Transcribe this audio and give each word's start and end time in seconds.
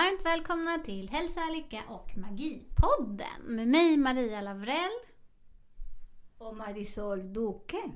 Varmt 0.00 0.26
välkomna 0.26 0.78
till 0.78 1.08
Hälsa, 1.08 1.40
Lycka 1.40 1.82
och 1.88 2.16
Magipodden 2.16 3.42
med 3.42 3.68
mig 3.68 3.96
Maria 3.96 4.40
Lavrell. 4.40 4.98
Och 6.38 6.56
Marisol 6.56 7.32
Duque. 7.32 7.90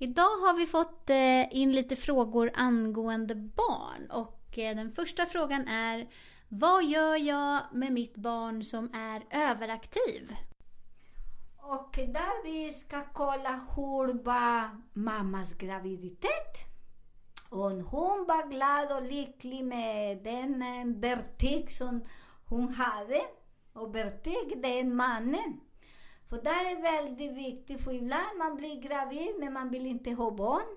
Idag 0.00 0.22
har 0.22 0.56
vi 0.56 0.66
fått 0.66 1.10
eh, 1.10 1.56
in 1.56 1.72
lite 1.72 1.96
frågor 1.96 2.50
angående 2.54 3.34
barn 3.34 4.10
och 4.10 4.58
eh, 4.58 4.76
den 4.76 4.92
första 4.92 5.26
frågan 5.26 5.68
är 5.68 6.08
Vad 6.48 6.84
gör 6.84 7.16
jag 7.16 7.60
med 7.72 7.92
mitt 7.92 8.16
barn 8.16 8.64
som 8.64 8.94
är 8.94 9.22
överaktiv? 9.30 10.36
Och 11.58 11.90
där 11.96 12.44
vi 12.44 12.72
ska 12.72 13.04
kolla 13.12 13.60
hur 13.76 14.22
var 14.24 14.82
mammas 14.92 15.52
graviditet. 15.52 16.65
Och 17.48 17.70
hon 17.70 18.26
var 18.26 18.50
glad 18.50 18.96
och 18.96 19.10
lycklig 19.10 19.64
med 19.64 20.18
den 20.18 20.62
eh, 20.62 21.66
som 21.68 22.04
hon 22.48 22.68
hade. 22.68 23.20
Och 23.72 23.94
vertig, 23.94 24.62
det 24.62 24.80
är 24.80 24.84
mannen. 24.84 25.60
För 26.28 26.42
det 26.42 26.50
är 26.50 26.82
väldigt 26.82 27.32
viktigt, 27.32 27.84
för 27.84 27.92
ibland 27.92 28.38
man 28.38 28.56
blir 28.56 28.80
gravid 28.80 29.34
men 29.38 29.52
man 29.52 29.70
vill 29.70 29.86
inte 29.86 30.10
ha 30.10 30.30
barn. 30.30 30.76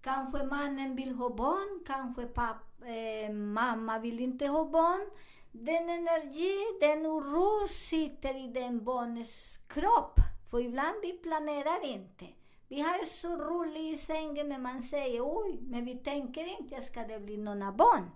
Kanske 0.00 0.44
mannen 0.44 0.96
vill 0.96 1.14
ha 1.14 1.30
barn, 1.30 1.84
kanske 1.86 2.26
pappa, 2.26 2.86
eh, 2.86 3.32
mamma 3.32 3.98
vill 3.98 4.20
inte 4.20 4.46
ha 4.46 4.64
barn. 4.64 5.10
Den 5.52 5.88
energi, 5.88 6.56
den 6.80 7.06
oro 7.06 7.68
sitter 7.68 8.44
i 8.44 8.48
den 8.48 8.84
barnets 8.84 9.58
kropp. 9.68 10.20
För 10.50 10.60
ibland 10.60 10.96
vi 11.02 11.12
planerar 11.12 11.84
inte. 11.84 12.26
Vi 12.68 12.80
har 12.80 13.04
så 13.04 13.36
roligt 13.36 14.00
i 14.00 14.04
sängen 14.06 14.48
men 14.48 14.62
man 14.62 14.82
säger 14.82 15.20
oj, 15.22 15.58
men 15.62 15.84
vi 15.84 15.94
tänker 15.94 16.60
inte 16.60 16.82
ska 16.82 17.00
det 17.00 17.20
bli 17.20 17.36
några 17.36 17.72
barn. 17.72 18.10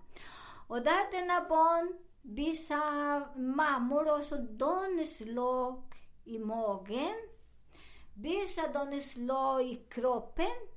Och 0.66 0.82
där 0.82 1.10
denna 1.10 1.48
barn, 1.48 1.98
vissa 2.22 2.78
mammor 3.36 4.18
också, 4.18 4.36
de 4.36 5.04
slår 5.06 5.82
i 6.24 6.38
magen. 6.38 7.14
Vissa 8.14 8.68
de 8.68 9.00
slår 9.00 9.60
i 9.60 9.84
kroppen. 9.88 10.68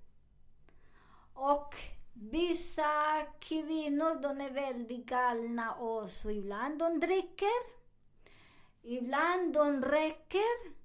Och 1.34 1.76
vissa 2.14 3.22
kvinnor, 3.40 4.22
de 4.22 4.42
är 4.42 4.50
väldigt 4.50 5.06
galna 5.06 5.76
också. 5.80 6.32
Ibland 6.32 6.80
de 6.80 7.00
dricker. 7.00 7.74
Ibland 8.82 9.54
de 9.54 9.82
räcker. 9.82 10.83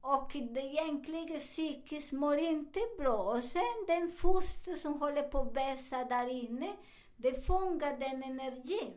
Och 0.00 0.36
egentligen 0.36 1.38
psykiskt 1.38 2.12
mår 2.12 2.36
inte 2.36 2.80
bra. 2.98 3.16
Och 3.16 3.44
sen 3.44 3.84
den 3.86 4.12
foster 4.12 4.74
som 4.74 5.00
håller 5.00 5.22
på 5.22 5.38
att 5.38 5.56
växa 5.56 6.04
där 6.04 6.28
inne, 6.28 6.76
det 7.16 7.46
fångar 7.46 7.96
den 7.98 8.22
energi. 8.22 8.92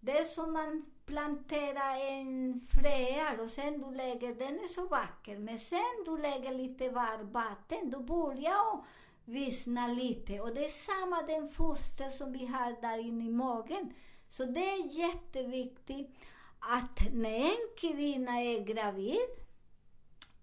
Det 0.00 0.18
är 0.18 0.24
som 0.24 0.52
man 0.52 0.86
planterar 1.06 1.96
en 1.96 2.60
fröar 2.70 3.40
och 3.40 3.48
sen 3.48 3.80
du 3.80 3.94
lägger, 3.94 4.34
den 4.34 4.54
är 4.60 4.68
så 4.68 4.86
vacker, 4.86 5.38
men 5.38 5.58
sen 5.58 6.04
du 6.04 6.18
lägger 6.18 6.52
lite 6.52 6.88
varmt 6.88 7.32
vatten, 7.32 7.90
då 7.90 8.00
börjar 8.00 8.84
vissna 9.24 9.86
lite. 9.86 10.40
Och 10.40 10.54
det 10.54 10.64
är 10.64 10.70
samma 10.70 11.22
den 11.22 11.48
foster 11.48 12.10
som 12.10 12.32
vi 12.32 12.46
har 12.46 12.80
där 12.80 12.98
inne 12.98 13.24
i 13.24 13.30
magen. 13.30 13.94
Så 14.28 14.44
det 14.44 14.70
är 14.70 14.98
jätteviktigt 14.98 16.18
att 16.60 17.00
när 17.12 17.40
en 17.40 17.68
kvinna 17.76 18.40
är 18.40 18.64
gravid, 18.64 19.45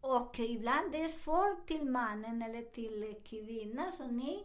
och 0.03 0.39
ibland 0.39 0.91
det 0.91 1.01
är 1.01 1.09
svårt 1.09 1.67
till 1.67 1.85
mannen 1.85 2.41
eller 2.41 2.61
till 2.61 3.15
kvinnan, 3.23 3.91
så 3.97 4.07
ni 4.07 4.43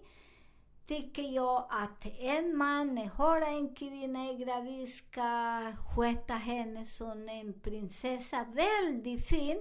tycker 0.87 1.23
jag 1.23 1.67
att 1.71 2.07
en 2.19 2.57
man, 2.57 2.99
har 2.99 3.41
en 3.41 3.75
kvinna 3.75 4.25
är 4.25 4.35
gravid, 4.35 4.95
ska 4.95 5.63
sköta 5.97 6.35
henne 6.35 6.87
som 6.87 7.29
en 7.29 7.61
prinsessa. 7.61 8.45
Väldigt 8.45 9.29
fin, 9.29 9.59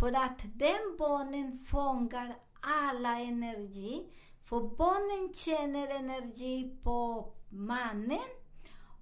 för 0.00 0.08
att 0.08 0.38
den 0.42 0.96
barnen 0.98 1.58
fångar 1.58 2.36
alla 2.60 3.18
energi. 3.18 4.06
För 4.44 4.60
barnen 4.60 5.34
känner 5.34 5.88
energi 5.88 6.76
på 6.82 7.32
mannen 7.48 8.39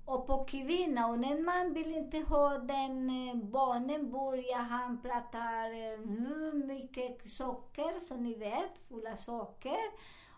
och 0.09 0.27
på 0.27 0.45
kvinnan. 0.45 1.11
Och 1.11 1.27
en 1.27 1.45
man 1.45 1.73
vill 1.73 1.95
inte 1.95 2.19
ha 2.19 2.59
den 2.59 3.11
eh, 3.11 3.35
barnen 3.35 4.11
börjar 4.11 4.59
han 4.59 5.03
pratar, 5.03 5.65
eh, 5.71 5.99
hur 5.99 6.53
mycket 6.53 7.31
socker, 7.31 8.07
som 8.09 8.23
ni 8.23 8.35
vet, 8.35 8.79
fulla 8.89 9.17
socker. 9.17 9.91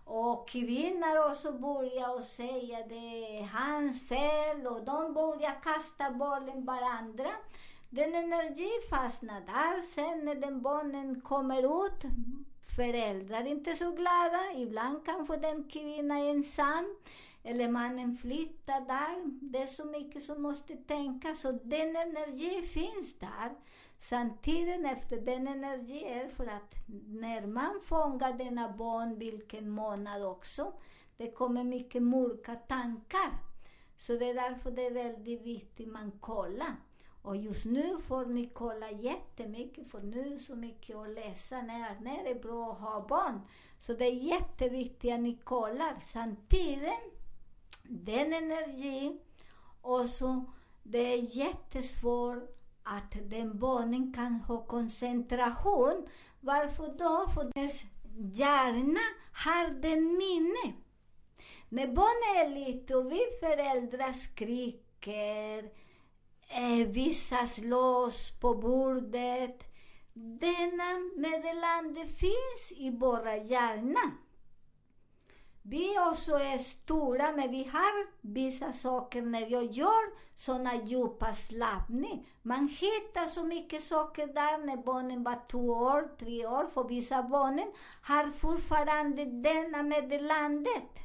Och 0.05 0.49
kvinnor 0.49 1.31
också 1.31 1.53
börjar 1.53 2.19
och 2.19 2.25
säga 2.25 2.79
det 2.89 3.39
är 3.39 3.43
hans 3.43 4.09
fel 4.09 4.67
och 4.67 4.85
de 4.85 5.15
börjar 5.15 5.61
kasta 5.63 6.11
bollen 6.11 6.65
varandra. 6.65 7.31
Den 7.91 8.15
energi 8.15 8.71
fastnar 8.91 9.41
där. 9.41 9.83
Sen 9.83 10.25
när 10.25 10.35
den 10.35 10.63
barnen 10.63 11.21
kommer 11.21 11.87
ut, 11.87 12.05
föräldrar 12.77 13.41
är 13.41 13.47
inte 13.47 13.75
så 13.75 13.91
glada. 13.91 14.41
Ibland 14.57 15.05
kanske 15.05 15.37
den 15.37 15.65
kvinnan 15.65 16.19
är 16.19 16.31
ensam. 16.31 16.97
Eller 17.43 17.69
mannen 17.69 18.17
flyttar 18.17 18.81
där. 18.81 19.23
Det 19.41 19.59
är 19.63 19.67
så 19.67 19.85
mycket 19.85 20.23
som 20.23 20.43
måste 20.43 20.77
tänkas. 20.77 21.41
Så 21.41 21.53
den 21.53 21.97
energi 21.97 22.63
finns 22.63 23.19
där. 23.19 23.55
Samtidigt 23.99 24.87
efter 24.87 25.21
den 25.21 25.49
energi 25.49 26.05
är 26.05 26.29
för 26.29 26.47
att 26.47 26.75
när 27.07 27.47
man 27.47 27.81
fångar 27.85 28.33
denna 28.33 28.73
barn, 28.73 29.19
vilken 29.19 29.71
månad 29.71 30.25
också, 30.25 30.73
det 31.17 31.31
kommer 31.31 31.65
mycket 31.65 32.03
mörka 32.03 32.55
tankar. 32.55 33.31
Så 33.99 34.13
det 34.13 34.31
är 34.31 34.35
därför 34.35 34.71
det 34.71 34.87
är 34.87 34.91
väldigt 34.91 35.43
viktigt 35.43 35.87
att 35.87 35.93
man 35.93 36.11
kollar. 36.11 36.77
Och 37.23 37.37
just 37.37 37.65
nu 37.65 37.99
får 38.01 38.27
ni 38.27 38.51
kolla 38.55 38.91
jättemycket, 38.91 39.91
för 39.91 40.01
nu 40.01 40.35
är 40.35 40.39
så 40.39 40.57
mycket 40.57 40.97
att 40.97 41.11
läsa. 41.11 41.63
När, 41.63 42.01
när 42.01 42.25
det 42.25 42.31
är 42.31 42.43
bra 42.43 42.73
att 42.73 42.81
ha 42.81 43.07
barn. 43.09 43.41
Så 43.79 43.93
det 43.93 44.05
är 44.05 44.15
jätteviktigt 44.15 45.13
att 45.13 45.21
ni 45.21 45.37
kollar. 45.45 45.97
Samtidigt, 46.07 47.20
den 47.91 48.33
energi 48.33 49.21
och 49.81 50.07
så 50.07 50.45
det 50.83 51.13
är 51.13 51.37
jättesvårt 51.37 52.57
att 52.83 53.17
den 53.31 53.59
barnen 53.59 54.13
kan 54.13 54.35
ha 54.35 54.67
koncentration. 54.67 56.07
Varför 56.41 56.87
då? 56.99 57.31
För 57.35 57.51
dess 57.55 57.83
hjärna 58.33 59.01
har 59.33 59.71
den 59.71 60.19
minne. 60.19 60.77
När 61.69 61.87
barn 61.87 62.37
är 62.37 62.55
lite 62.55 62.97
och 62.97 63.13
vi 63.13 63.21
föräldrar 63.41 64.13
skriker, 64.13 65.71
eh, 66.49 66.89
vissa 66.89 67.47
slåss 67.47 68.41
på 68.41 68.55
bordet. 68.55 69.65
Denna 70.13 70.99
meddelande 71.17 72.07
finns 72.07 72.73
i 72.77 72.91
våra 72.91 73.37
hjärna. 73.37 74.01
Vi 75.63 75.99
också 75.99 76.33
är 76.33 76.59
stora, 76.59 77.33
men 77.33 77.51
vi 77.51 77.65
har 77.65 78.07
vissa 78.21 78.73
saker 78.73 79.23
när 79.23 79.47
jag 79.53 79.65
gör 79.65 80.31
såna 80.35 80.75
djupa 80.85 81.33
slappning. 81.35 82.27
Man 82.43 82.69
hittar 82.69 83.27
så 83.27 83.45
mycket 83.45 83.83
saker 83.83 84.27
där 84.27 84.67
när 84.67 84.77
barnen 84.77 85.23
var 85.23 85.49
två 85.51 85.69
år, 85.69 86.09
tre 86.19 86.47
år, 86.47 86.67
för 86.75 86.85
vissa 86.85 87.23
barnen 87.23 87.73
har 88.03 88.27
fortfarande 88.27 89.25
denna 89.25 89.83
meddelandet. 89.83 90.99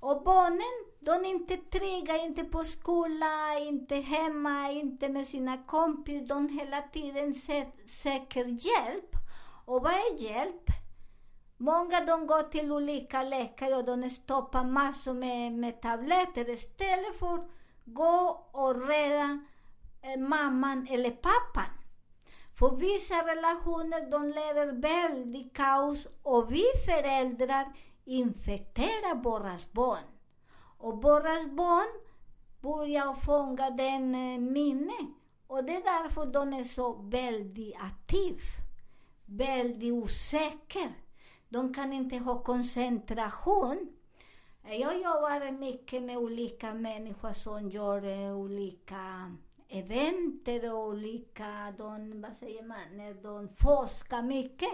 Och 0.00 0.22
barnen, 0.22 0.84
de 1.00 1.10
är 1.10 1.30
inte 1.30 1.56
trygga, 1.56 2.16
inte 2.16 2.44
på 2.44 2.64
skola, 2.64 3.58
inte 3.58 3.96
hemma, 3.96 4.70
inte 4.70 5.08
med 5.08 5.28
sina 5.28 5.62
kompisar. 5.62 6.26
De 6.26 6.48
hela 6.48 6.82
tiden 6.82 7.34
söker 7.88 8.44
hjälp. 8.44 9.16
Och 9.64 9.82
vad 9.82 9.92
är 9.92 10.18
hjälp? 10.18 10.81
Många 11.62 12.00
de 12.00 12.26
går 12.26 12.42
till 12.42 12.72
olika 12.72 13.22
läkare 13.22 13.76
och 13.76 13.84
de 13.84 14.10
stoppar 14.10 14.64
massor 14.64 15.14
med, 15.14 15.52
med 15.52 15.80
tabletter 15.82 16.50
istället 16.50 17.18
för 17.18 17.34
att 17.34 17.50
gå 17.84 18.46
och 18.52 18.86
rädda 18.86 19.40
eh, 20.02 20.20
mamman 20.20 20.86
eller 20.90 21.10
pappan. 21.10 21.70
För 22.58 22.76
vissa 22.76 23.14
relationer 23.14 24.10
de 24.10 24.28
lever 24.28 24.72
väldigt 24.72 25.56
kaos 25.56 26.08
och 26.22 26.52
vi 26.52 26.64
föräldrar 26.86 27.72
infekterar 28.04 29.22
våra 29.22 29.58
barn. 29.72 30.04
Och 30.78 31.02
våra 31.02 31.48
barn 31.48 32.00
börjar 32.60 33.14
fånga 33.14 33.70
den 33.70 34.14
eh, 34.14 34.40
minne. 34.40 35.06
Och 35.46 35.64
det 35.64 35.74
är 35.74 36.02
därför 36.02 36.26
de 36.26 36.52
är 36.52 36.64
så 36.64 36.92
väldigt 36.92 37.76
aktiva, 37.76 38.38
väldigt 39.26 39.92
osäkra. 39.92 40.92
De 41.52 41.74
kan 41.74 41.92
inte 41.92 42.16
ha 42.16 42.42
koncentration. 42.42 43.92
Jag 44.62 44.94
jobbar 44.96 45.52
mycket 45.52 46.02
med 46.02 46.16
olika 46.16 46.74
människor 46.74 47.32
som 47.32 47.70
gör 47.70 48.06
eh, 48.06 48.36
olika 48.36 49.36
eventer 49.68 50.72
och 50.72 50.86
olika, 50.86 51.74
de, 51.78 52.20
vad 52.22 52.32
säger 52.32 52.62
man, 52.62 53.00
eh, 53.00 53.16
de 53.16 53.48
forskar 53.48 54.22
mycket. 54.22 54.72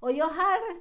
Och 0.00 0.12
jag 0.12 0.28
har 0.28 0.80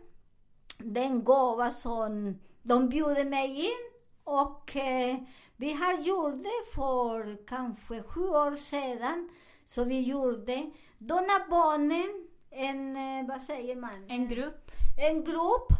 den 0.77 1.23
gåva 1.23 1.71
som 1.71 2.39
de 2.61 2.89
bjuder 2.89 3.25
mig 3.25 3.65
in 3.65 3.91
och 4.23 4.75
eh, 4.75 5.17
vi 5.55 5.73
har 5.73 5.93
gjort 5.93 6.43
det 6.43 6.75
för 6.75 7.45
kanske 7.47 8.03
sju 8.03 8.21
år 8.21 8.55
sedan. 8.55 9.29
Så 9.65 9.83
vi 9.83 10.01
gjorde, 10.01 10.71
Dona 10.97 11.21
när 11.21 11.49
barnen, 11.49 12.27
en, 12.49 12.95
eh, 12.95 13.27
vad 13.27 13.41
säger 13.41 13.75
man? 13.75 14.05
En 14.07 14.27
grupp? 14.27 14.62
En 14.95 15.23
grupp 15.23 15.73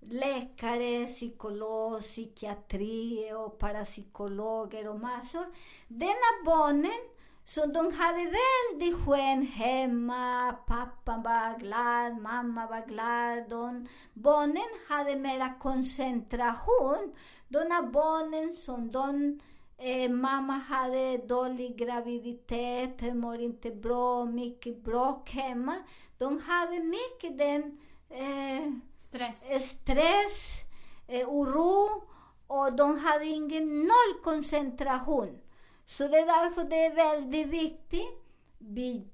läkare, 0.00 1.06
psykolog, 1.06 2.00
psykiatri 2.00 3.32
och 3.32 3.58
parapsykologer 3.58 4.88
och 4.88 5.00
massor. 5.00 5.46
Denna 5.88 6.44
barnen 6.44 7.00
så 7.44 7.66
de 7.66 7.92
hade 7.92 8.32
väldigt 8.38 9.06
skönt 9.06 9.50
hemma. 9.50 10.52
Pappan 10.66 11.22
var 11.22 11.58
glad, 11.58 12.22
mamma 12.22 12.66
var 12.66 12.86
glad. 12.86 13.48
De, 13.50 13.88
barnen 14.12 14.70
hade 14.88 15.16
mera 15.16 15.54
koncentration. 15.60 17.14
De 17.48 17.90
barnen 17.92 18.54
som 18.54 18.92
de 18.92 19.40
eh, 19.78 20.10
mamma 20.10 20.52
hade 20.52 21.16
dålig 21.16 21.76
graviditet, 21.78 23.14
mår 23.14 23.40
inte 23.40 23.70
bra, 23.70 24.24
mycket 24.24 24.84
bråk 24.84 25.30
hemma. 25.30 25.76
De 26.18 26.40
hade 26.40 26.82
mycket 26.82 27.38
den 27.38 27.78
eh, 28.10 28.72
stress, 28.98 29.50
eh, 29.50 29.60
stress 29.60 30.60
eh, 31.06 31.28
oro 31.28 32.02
och 32.46 32.72
de 32.76 32.98
hade 32.98 33.24
ingen 33.24 33.78
noll 33.78 34.22
koncentration. 34.24 35.38
Så 35.86 36.08
det 36.08 36.18
är 36.18 36.26
därför 36.26 36.64
det 36.64 36.84
är 36.84 36.94
väldigt 36.94 37.46
viktigt. 37.46 38.22
Vi 38.58 39.08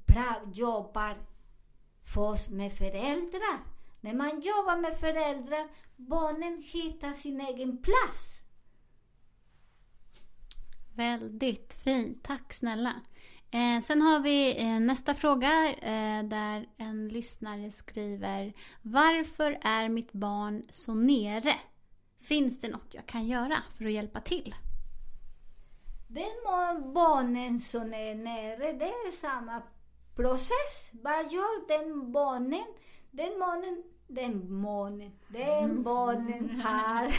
jobbar 0.53 1.19
först 2.15 2.49
med 2.49 2.79
föräldrar. 2.79 3.61
När 4.01 4.15
man 4.15 4.41
jobbar 4.41 4.77
med 4.77 5.01
föräldrar, 5.01 5.69
barnen 5.97 6.63
hittar 6.67 7.13
sin 7.13 7.41
egen 7.41 7.83
plats. 7.83 8.43
Väldigt 10.95 11.75
fint. 11.75 12.25
Tack 12.25 12.53
snälla. 12.53 13.01
Eh, 13.55 13.81
sen 13.83 14.03
har 14.03 14.21
vi 14.21 14.63
eh, 14.63 14.81
nästa 14.81 15.15
fråga 15.15 15.69
eh, 15.71 16.25
där 16.25 16.69
en 16.77 17.09
lyssnare 17.09 17.71
skriver 17.71 18.53
Varför 18.83 19.59
är 19.63 19.89
mitt 19.89 20.13
barn 20.13 20.63
så 20.71 20.95
nere? 20.95 21.55
Finns 22.21 22.61
det 22.61 22.69
något 22.69 22.95
jag 22.95 23.07
kan 23.07 23.27
göra 23.27 23.57
för 23.79 23.85
att 23.85 23.93
hjälpa 23.93 24.21
till? 24.21 24.55
Den 26.09 26.93
barnen 26.95 27.61
som 27.61 27.95
är 27.95 28.15
nere, 28.15 28.73
det 28.73 28.85
är 28.85 29.13
samma 29.13 29.63
process. 30.17 30.91
Vad 30.93 31.33
gör 31.33 31.69
den 31.69 32.13
barnen? 32.13 32.67
Den 33.11 33.39
barnen, 33.39 33.83
den 34.07 34.63
barnen, 34.63 35.13
den 35.29 35.83
barnen 35.83 36.61
har 36.61 37.15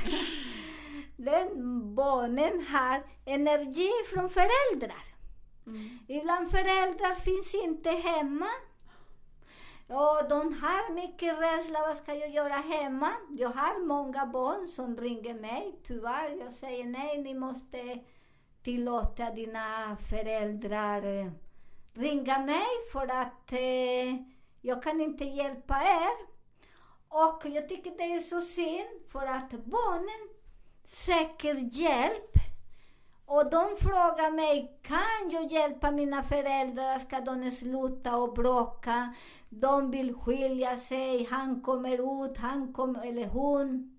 den 1.17 1.95
barnen 1.95 2.65
har 2.67 3.03
energi 3.25 3.91
från 4.13 4.29
föräldrar. 4.29 5.12
Mm. 5.67 5.99
Ibland 6.07 6.51
föräldrar 6.51 7.15
finns 7.15 7.53
inte 7.53 7.89
hemma. 7.89 8.49
Och 9.87 10.29
de 10.29 10.53
har 10.53 10.93
mycket 10.93 11.39
rädsla, 11.39 11.81
vad 11.81 11.97
ska 11.97 12.13
jag 12.13 12.29
göra 12.29 12.53
hemma? 12.53 13.13
Jag 13.29 13.49
har 13.49 13.85
många 13.85 14.25
barn 14.25 14.67
som 14.67 14.97
ringer 14.97 15.33
mig, 15.33 15.79
tyvärr. 15.87 16.37
Jag 16.39 16.53
säger 16.53 16.85
nej, 16.85 17.21
ni 17.21 17.33
måste 17.33 17.99
tillåta 18.63 19.29
dina 19.29 19.97
föräldrar 20.09 21.19
eh, 21.19 21.31
ringa 21.93 22.39
mig 22.39 22.67
för 22.91 23.07
att 23.07 23.51
eh, 23.51 24.15
jag 24.61 24.83
kan 24.83 25.01
inte 25.01 25.23
hjälpa 25.23 25.75
er. 25.75 26.33
Och 27.09 27.41
jag 27.45 27.69
tycker 27.69 27.91
det 27.97 28.13
är 28.13 28.19
så 28.19 28.41
synd 28.41 29.11
för 29.11 29.25
att 29.25 29.51
barnen 29.51 30.29
söker 30.85 31.55
hjälp. 31.55 32.33
Och 33.25 33.49
de 33.49 33.75
frågar 33.79 34.31
mig, 34.31 34.79
kan 34.81 35.29
jag 35.31 35.51
hjälpa 35.51 35.91
mina 35.91 36.23
föräldrar? 36.23 36.99
Ska 36.99 37.19
de 37.19 37.51
sluta 37.51 38.15
och 38.15 38.33
bråka? 38.33 39.13
De 39.49 39.91
vill 39.91 40.13
skilja 40.13 40.77
sig. 40.77 41.27
Han 41.31 41.61
kommer 41.61 42.25
ut, 42.25 42.37
han 42.37 42.73
kom, 42.73 42.95
eller 42.95 43.27
hon 43.27 43.97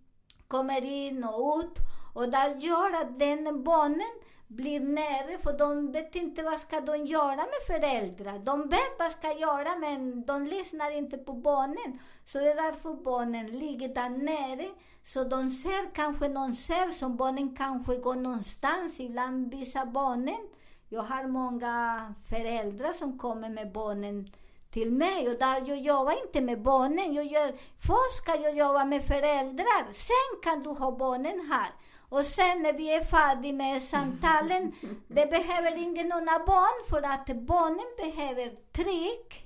kommer 0.48 0.84
in 0.84 1.24
och 1.24 1.58
ut. 1.58 1.78
Och 2.14 2.28
det 2.28 2.56
gör 2.58 3.02
att 3.02 3.18
den 3.18 3.64
barnen 3.64 4.20
blir 4.46 4.80
nere 4.80 5.38
för 5.38 5.58
de 5.58 5.92
vet 5.92 6.14
inte 6.14 6.42
vad 6.42 6.60
ska 6.60 6.80
de 6.80 7.06
göra 7.06 7.36
med 7.36 7.66
föräldrar. 7.66 8.38
De 8.38 8.68
vet 8.68 8.98
vad 8.98 9.12
ska 9.12 9.32
göra 9.32 9.78
men 9.78 10.24
de 10.24 10.46
lyssnar 10.46 10.90
inte 10.90 11.18
på 11.18 11.32
barnen. 11.32 11.98
Så 12.24 12.38
det 12.38 12.50
är 12.50 12.62
därför 12.62 12.94
barnen 12.94 13.46
ligger 13.46 13.88
där 13.88 14.08
nere. 14.08 14.68
Så 15.04 15.24
de 15.24 15.50
ser 15.50 15.94
kanske 15.94 16.28
någon 16.28 16.56
ser 16.56 16.90
som 16.90 17.16
barnen 17.16 17.56
kanske 17.56 17.96
går 17.96 18.14
någonstans. 18.14 19.00
Ibland 19.00 19.54
visar 19.54 19.86
barnen. 19.86 20.48
Jag 20.88 21.02
har 21.02 21.26
många 21.26 22.14
föräldrar 22.30 22.92
som 22.92 23.18
kommer 23.18 23.48
med 23.48 23.72
barnen 23.72 24.30
till 24.70 24.92
mig 24.92 25.28
och 25.28 25.38
där 25.38 25.68
jag 25.68 25.78
jobbar 25.78 26.26
inte 26.26 26.40
med 26.40 26.62
barnen. 26.62 27.14
Jag 27.14 27.26
gör, 27.26 27.52
först 27.86 28.16
ska 28.16 28.36
jag 28.36 28.56
jobba 28.56 28.84
med 28.84 29.04
föräldrar, 29.06 29.92
sen 29.92 30.40
kan 30.42 30.62
du 30.62 30.70
ha 30.70 30.90
barnen 30.96 31.48
här. 31.50 31.70
Och 32.08 32.24
sen 32.24 32.62
när 32.62 32.72
vi 32.72 32.94
är 32.94 33.04
färdiga 33.04 33.52
med 33.52 33.82
samtalen, 33.82 34.72
det 35.08 35.30
behöver 35.30 35.82
ingen 35.82 36.08
några 36.08 36.38
barn 36.46 36.88
för 36.90 37.02
att 37.02 37.36
barnen 37.36 37.86
behöver 37.96 38.50
trick 38.72 39.43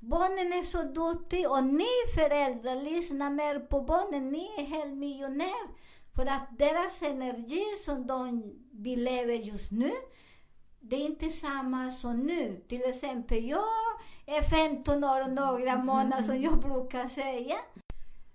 Barnen 0.00 0.52
är 0.52 0.62
så 0.62 0.82
duktiga 0.82 1.50
och 1.50 1.64
ni 1.64 1.88
föräldrar 2.14 2.74
lyssnar 2.74 3.30
mer 3.30 3.58
på 3.58 3.80
barnen. 3.80 4.30
Ni 4.30 4.50
är 4.58 4.64
helt 4.64 4.94
miljonär. 4.94 5.66
För 6.14 6.26
att 6.26 6.58
deras 6.58 7.02
energi 7.02 7.64
som 7.84 8.06
de 8.06 8.42
lever 8.96 9.34
just 9.34 9.70
nu, 9.70 9.92
det 10.80 10.96
är 10.96 11.00
inte 11.00 11.30
samma 11.30 11.90
som 11.90 12.20
nu. 12.20 12.64
Till 12.68 12.84
exempel, 12.84 13.44
jag 13.44 13.64
är 14.26 14.42
15 14.42 15.04
år 15.04 15.20
och 15.20 15.32
några 15.32 15.76
månader 15.76 16.22
som 16.22 16.42
jag 16.42 16.60
brukar 16.60 17.08
säga. 17.08 17.56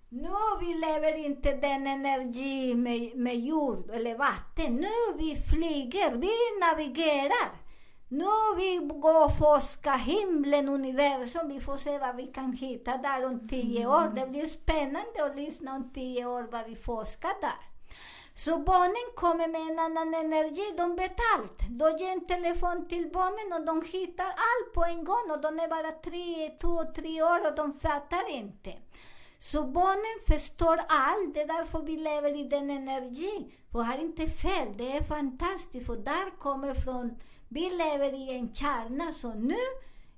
Nu 0.08 0.28
vi 0.60 0.74
lever 0.74 1.26
inte 1.26 1.52
den 1.52 1.86
energi 1.86 2.74
med, 2.74 3.16
med 3.16 3.38
jord 3.38 3.90
eller 3.90 4.18
vatten. 4.18 4.74
Nu 4.74 5.18
vi 5.18 5.36
flyger, 5.36 6.14
vi 6.14 6.60
navigerar. 6.60 7.61
Nu 8.12 8.24
vi 8.56 8.76
går 8.76 9.24
och 9.24 9.38
forskar 9.38 9.98
himlen, 9.98 10.68
universum. 10.68 11.48
Vi 11.48 11.60
får 11.60 11.76
se 11.76 11.98
vad 11.98 12.16
vi 12.16 12.26
kan 12.26 12.52
hitta 12.52 12.96
där 12.96 13.26
om 13.26 13.48
tio 13.48 13.86
år. 13.86 14.12
Det 14.16 14.26
blir 14.26 14.46
spännande 14.46 15.24
att 15.24 15.36
lyssna 15.36 15.74
om 15.74 15.90
tio 15.94 16.26
år 16.26 16.48
vad 16.52 16.66
vi 16.66 16.76
forskar 16.76 17.34
där. 17.40 17.60
Så 18.34 18.58
barnen 18.58 19.08
kommer 19.14 19.48
med 19.48 19.60
en 19.60 19.78
annan 19.78 20.14
energi, 20.14 20.74
de 20.76 20.96
vet 20.96 21.16
allt. 21.34 21.58
De 21.70 21.98
ger 21.98 22.12
en 22.12 22.26
telefon 22.26 22.88
till 22.88 23.10
barnen 23.12 23.60
och 23.60 23.66
de 23.66 23.82
hittar 23.92 24.26
allt 24.26 24.74
på 24.74 24.84
en 24.84 25.04
gång 25.04 25.30
och 25.30 25.40
de 25.40 25.58
är 25.60 25.68
bara 25.68 25.90
tre, 25.90 26.48
två, 26.60 26.84
tre 26.94 27.22
år 27.22 27.46
och 27.48 27.56
de 27.56 27.72
fattar 27.72 28.30
inte. 28.30 28.72
Så 29.38 29.62
barnen 29.62 30.18
förstår 30.28 30.80
allt, 30.88 31.34
det 31.34 31.40
är 31.40 31.46
därför 31.46 31.82
vi 31.82 31.96
lever 31.96 32.40
i 32.40 32.44
den 32.44 32.70
energin. 32.70 33.52
För 33.72 33.82
har 33.82 33.98
inte 33.98 34.26
fel, 34.26 34.68
det 34.76 34.96
är 34.96 35.02
fantastiskt, 35.02 35.86
för 35.86 35.96
där 35.96 36.38
kommer 36.38 36.74
från, 36.74 37.16
vi 37.52 37.70
lever 37.70 38.14
i 38.14 38.34
en 38.34 38.54
kärna 38.54 39.12
som 39.12 39.32
nu 39.32 39.56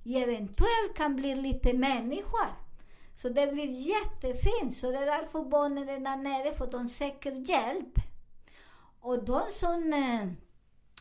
eventuellt 0.05 0.95
kan 0.97 1.17
bli 1.17 1.35
lite 1.35 1.73
människor. 1.73 2.49
Så 3.17 3.29
det 3.29 3.47
blir 3.47 3.71
jättefint, 3.71 4.77
så 4.77 4.91
det 4.91 4.99
är 4.99 5.07
därför 5.07 5.45
barnen 5.45 5.89
är 5.89 6.01
där 6.01 6.17
nere, 6.17 6.55
för 6.55 6.67
de 6.67 6.89
söker 6.89 7.33
hjälp. 7.33 7.99
Och 9.01 9.25
de 9.25 9.43
som 9.61 9.93
eh, 9.93 10.29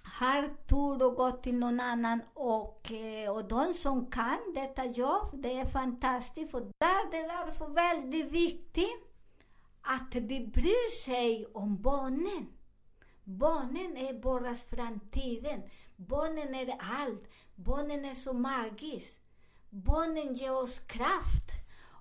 har 0.03 0.49
tur 0.67 1.05
och 1.07 1.15
gått 1.15 1.43
till 1.43 1.55
någon 1.55 1.79
annan 1.79 2.21
och, 2.33 2.91
eh, 2.91 3.31
och 3.31 3.45
de 3.47 3.73
som 3.73 4.05
kan 4.05 4.39
detta 4.55 4.85
jobb, 4.85 5.29
det 5.33 5.57
är 5.57 5.65
fantastiskt. 5.65 6.51
För 6.51 6.59
där 6.59 7.11
det 7.11 7.17
är 7.17 7.45
därför 7.45 7.67
väldigt 7.67 8.31
viktigt 8.31 9.13
att 9.81 10.15
vi 10.15 10.47
bryr 10.47 11.03
sig 11.03 11.45
om 11.53 11.81
barnen. 11.81 12.47
Barnen 13.23 13.97
är 13.97 14.21
våras 14.21 14.63
framtiden. 14.63 15.61
Barnen 16.07 16.55
är 16.55 16.75
allt. 16.79 17.23
Barnen 17.55 18.05
är 18.05 18.15
så 18.15 18.33
magiskt. 18.33 19.17
Barnen 19.69 20.33
ger 20.33 20.55
oss 20.55 20.79
kraft. 20.79 21.51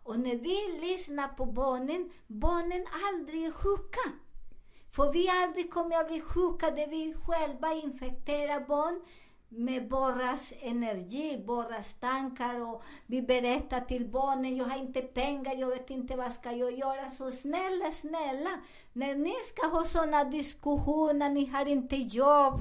Och 0.05 0.19
när 0.19 0.37
vi 0.37 0.81
lyssnar 0.81 1.29
på 1.29 1.47
barnen, 1.47 2.11
barnen 2.27 2.87
aldrig 3.09 3.45
är 3.45 3.53
sjuka. 3.53 4.13
För 4.91 5.13
vi 5.13 5.29
aldrig 5.29 5.71
kommer 5.71 6.01
att 6.01 6.09
bli 6.09 6.21
sjuka 6.21 6.71
där 6.71 6.87
vi 6.87 7.15
själva 7.27 7.73
infekterar 7.73 8.61
barn 8.61 9.01
med 9.49 9.89
borras 9.89 10.53
energi, 10.61 11.43
borras 11.47 11.95
tankar 12.01 12.69
och 12.69 12.83
vi 13.07 13.23
berättar 13.23 13.81
till 13.81 14.09
barnen, 14.09 14.57
jag 14.57 14.65
har 14.65 14.77
inte 14.77 15.03
pengar, 15.03 15.55
jag 15.55 15.67
vet 15.67 15.91
inte 15.91 16.17
vad 16.17 16.33
ska 16.33 16.53
jag 16.53 16.73
göra. 16.73 17.11
Så 17.11 17.31
snälla, 17.31 17.93
snälla, 18.01 18.51
när 18.93 19.15
ni 19.15 19.35
ska 19.53 19.67
ha 19.67 19.85
sådana 19.85 20.25
diskussioner, 20.25 21.31
ni 21.31 21.47
har 21.47 21.67
inte 21.67 21.97
jobb, 21.97 22.61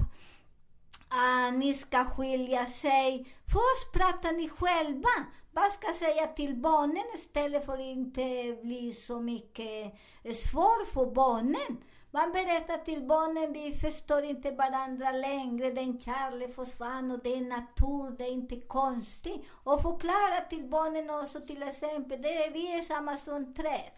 ah, 1.12 1.52
ni 1.52 1.74
ska 1.74 2.06
skilja 2.06 2.66
sig. 2.66 3.34
Först 3.46 3.94
pratar 3.94 4.32
ni 4.32 4.50
själva. 4.50 5.26
Vad 5.54 5.72
ska 5.72 5.88
jag 5.88 5.96
säga 5.96 6.28
till 6.28 6.56
barnen 6.56 7.04
istället 7.16 7.66
för 7.66 7.74
att 7.74 7.80
inte 7.80 8.58
bli 8.64 8.94
så 8.94 9.20
mycket 9.20 9.94
eh, 10.24 10.34
svår 10.34 10.86
för 10.86 11.06
barnen. 11.06 11.78
Man 12.14 12.32
berättar 12.32 12.78
till 12.78 13.02
barnen, 13.08 13.54
vi 13.54 13.74
förstår 13.74 14.24
inte 14.24 14.52
varandra 14.52 15.12
längre, 15.12 15.72
den 15.72 16.00
kärlek 16.00 16.56
försvann 16.56 17.12
och 17.12 17.20
det 17.24 17.36
är 17.36 17.42
natur, 17.42 18.18
det 18.18 18.24
är 18.24 18.32
inte 18.32 18.56
konstigt. 18.56 19.46
Och 19.64 19.82
förklara 19.82 20.42
till 20.50 20.64
barnen 20.70 21.10
också 21.10 21.42
till 21.42 21.64
exempel, 21.64 22.22
det 22.22 22.46
är, 22.46 22.52
vi 22.52 22.80
är 22.80 22.82
samma 22.82 23.18
som 23.18 23.54
träd. 23.54 23.92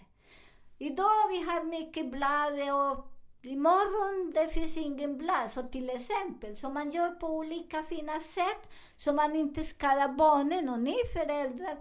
Idag 0.77 1.27
vi 1.29 1.43
har 1.43 1.63
mycket 1.63 2.11
blad 2.11 2.53
och 2.53 3.12
imorgon 3.43 4.31
det 4.33 4.49
finns 4.49 4.77
ingen 4.77 5.17
blad. 5.17 5.51
Så 5.51 5.63
till 5.63 5.89
exempel, 5.89 6.57
så 6.57 6.69
man 6.69 6.91
gör 6.91 7.09
på 7.09 7.27
olika 7.27 7.83
fina 7.83 8.19
sätt 8.19 8.69
så 8.97 9.13
man 9.13 9.35
inte 9.35 9.63
skadar 9.63 10.07
barnen 10.07 10.69
och 10.69 10.79
ni 10.79 10.95
föräldrar 11.13 11.77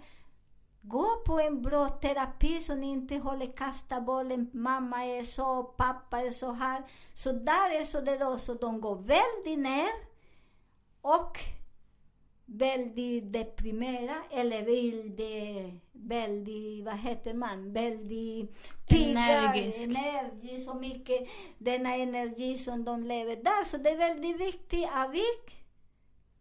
Gå 0.84 1.22
på 1.26 1.40
en 1.40 1.62
bra 1.62 1.88
terapi 1.88 2.60
så 2.60 2.74
ni 2.74 2.86
inte 2.86 3.16
håller 3.16 3.56
kasta 3.56 4.00
bollen. 4.00 4.50
Mamma 4.52 5.04
är 5.04 5.22
så, 5.22 5.62
pappa 5.62 6.20
är 6.20 6.30
så 6.30 6.52
här. 6.52 6.82
Så 7.14 7.32
där 7.32 7.80
är 7.80 7.84
så 7.84 8.00
det 8.00 8.18
då, 8.18 8.38
så 8.38 8.54
de 8.54 8.80
går 8.80 8.96
väldigt 8.96 9.58
ner 9.58 9.90
och 11.00 11.38
väldigt 12.44 13.32
deprimerade 13.32 14.22
eller 14.30 14.62
väldigt, 14.64 15.82
väldigt, 15.92 16.84
vad 16.84 16.98
heter 16.98 17.34
man, 17.34 17.72
väldigt 17.72 18.56
pigga, 18.88 19.20
energisk. 19.20 19.88
energi, 19.88 20.60
så 20.60 20.74
mycket, 20.74 21.28
denna 21.58 21.94
energi 21.94 22.58
som 22.58 22.84
de 22.84 23.02
lever 23.02 23.36
där. 23.36 23.64
Så 23.64 23.76
det 23.76 23.90
är 23.90 23.96
väldigt 23.96 24.40
viktigt 24.40 24.88
att 24.92 25.10
vi 25.10 25.22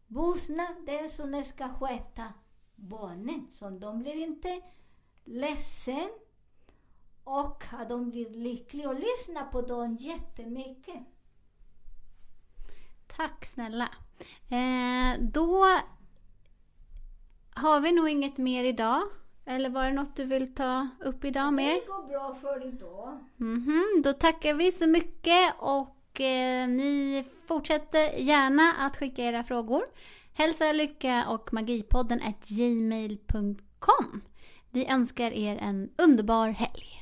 vuxna, 0.08 0.68
det 0.86 1.26
ni 1.26 1.44
ska 1.44 1.70
sköta 1.70 2.34
barnen. 2.76 3.48
Så 3.54 3.70
de 3.70 4.00
blir 4.00 4.16
inte 4.16 4.62
ledsen 5.24 6.10
och 7.24 7.64
att 7.72 7.90
de 7.90 8.10
blir 8.10 8.30
lyckliga 8.30 8.90
och 8.90 8.96
lyssna 8.96 9.44
på 9.44 9.62
dem 9.62 9.96
jättemycket. 10.00 11.04
Tack 13.08 13.46
snälla. 13.46 13.90
Eh, 14.50 15.20
då 15.20 15.66
har 17.54 17.80
vi 17.82 17.92
nog 17.92 18.10
inget 18.10 18.38
mer 18.38 18.64
idag. 18.64 19.02
Eller 19.46 19.70
var 19.70 19.84
det 19.84 19.92
något 19.92 20.16
du 20.16 20.26
vill 20.26 20.56
ta 20.56 20.88
upp 21.00 21.26
idag 21.26 21.54
mer? 21.54 21.74
Det 21.74 21.88
går 21.88 22.08
bra 22.08 22.38
för 22.42 22.68
idag. 22.68 23.20
Mm 23.40 23.60
-hmm. 23.60 24.04
Då 24.04 24.14
tackar 24.14 24.54
vi 24.54 24.72
så 24.72 24.88
mycket 24.88 25.54
och 25.60 26.22
eh, 26.22 26.68
ni 26.68 27.24
fortsätter 27.48 28.20
gärna 28.20 28.74
att 28.80 28.98
skicka 28.98 29.24
era 29.24 29.44
frågor. 29.44 29.84
Hälsa, 30.34 30.72
lycka 30.72 31.26
och 31.28 31.54
magipodden 31.54 32.22
är 32.22 32.34
gmail.com. 32.48 34.22
Vi 34.70 34.88
önskar 34.88 35.32
er 35.32 35.58
en 35.58 35.90
underbar 35.98 36.50
helg. 36.50 37.02